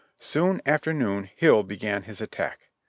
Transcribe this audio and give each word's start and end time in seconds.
Soon 0.17 0.63
after 0.65 0.93
noon 0.93 1.29
Hill 1.35 1.61
began 1.61 2.01
his 2.01 2.21
attack. 2.21 2.69